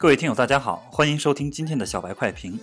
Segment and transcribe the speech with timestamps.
[0.00, 2.58] 各位听友，大家好，欢迎收听今天的小白快评。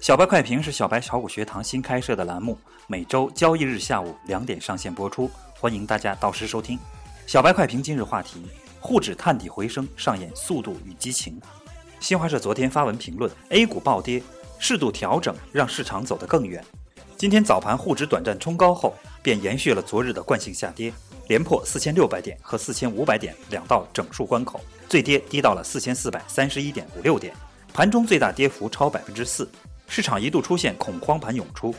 [0.00, 2.58] 小白快评是小白炒股学堂新开设的栏目，
[2.88, 5.30] 每周交易日下午两点上线播出，
[5.60, 6.76] 欢迎大家到时收听。
[7.28, 8.44] 小白快评今日话题：
[8.80, 11.40] 沪指探底回升，上演速度与激情。
[12.00, 14.20] 新华社昨天发文评论：A 股暴跌，
[14.58, 16.60] 适度调整让市场走得更远。
[17.16, 20.92] 今天早盘沪指短暂冲高后，便延续了昨日的惯性下跌，
[21.30, 24.60] 连破四千六百点和四千五百点两道整数关口。
[24.88, 27.32] 最跌低到了四千四百三十一点五六点，
[27.72, 29.48] 盘中最大跌幅超百分之四，
[29.86, 31.72] 市场一度出现恐慌盘涌出。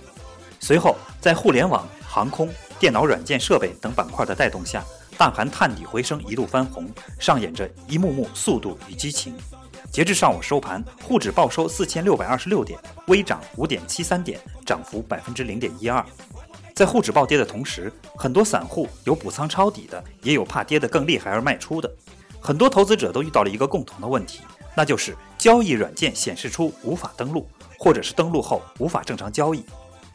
[0.62, 2.48] 随后，在互联网、航空、
[2.80, 4.86] 电脑软件设备等板块的带动下，
[5.18, 9.36] 大盘探底回升，一路翻红，上演着一幕幕速度与激情。
[9.92, 16.02] 截至上午收盘，沪指报收四千六百二十六点，微涨五点七三点，涨幅百分之零点一二。
[16.74, 21.92] 在沪指暴跌的同时，很多散户有补仓抄底的，也有怕跌得更厉害而卖出的。
[22.40, 24.40] 很多投资者都遇到了一个共同的问题，
[24.76, 27.48] 那就是交易软件显示出无法登录，
[27.78, 29.64] 或者是登录后无法正常交易。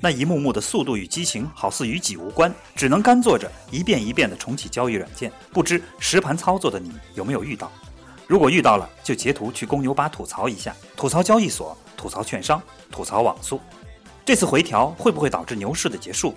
[0.00, 5.30] 那一幕幕的速度与激情，好似与己无关，只能干坐着一遍一遍地重启交易软件。
[5.52, 7.70] 不知实盘操作的你有没有遇到？
[8.26, 12.60] 如果遇到了，就截图去公牛吧吐槽一下，吐槽交易所，吐槽券商，
[12.90, 13.60] 吐槽网速。
[14.26, 16.34] 这次回调会不会导致牛市的结束？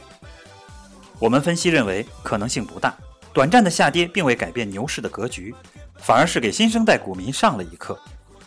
[1.18, 2.96] 我们分析认为可能性不大。
[3.34, 5.56] 短暂的下跌并未改变牛市的格局，
[5.98, 8.00] 反而是给新生代股民上了一课。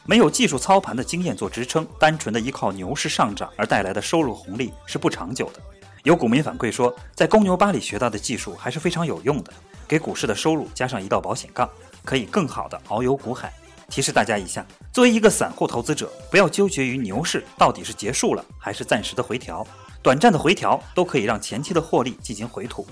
[0.04, 5.60] 没有技术操盘的经验做支撑，单纯的依靠牛市上涨而带来的收入红利是不长久的。
[6.04, 9.52] 有股民反馈说，在公牛吧里学到的技术还是非常有用的，
[9.88, 11.68] 给股市的收入加上一道保险杠，
[12.04, 13.52] 可以更好的遨游股海。
[13.88, 19.66] 提示大家一下，作为一个散户投资者，不要纠结于牛市到底是结束了还是暂时的回调，
[20.02, 22.86] 短暂的回调都可以让前期的获利进行回吐。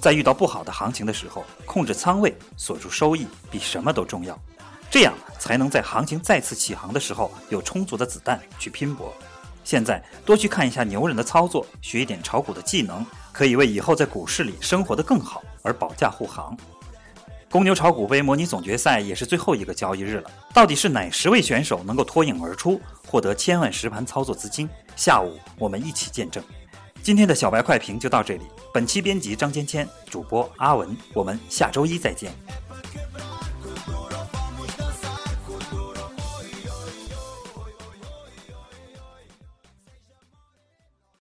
[0.00, 4.38] 在遇到不好的行情的时候，控制仓位，锁住收益，比什么都重要。
[4.90, 9.12] 这样才能在行情再次起航的时候，有充足的子弹去拼搏。
[9.64, 16.56] 现在多去看一下牛人的操作，学一点炒股的技能，可以为以后在股市里生活得更好而保驾护航。
[17.56, 22.78] 公牛炒股杯模拟总决赛也是最后一个交易日了，到底是哪十位选手能够脱颖而出，
[23.08, 24.68] 获得千万实盘操作资金？
[24.94, 26.44] 下午我们一起见证。
[27.02, 28.42] 今天的小白快评就到这里。
[28.74, 32.30] 本期编辑张芊芊，主播阿文，我们下周一再见。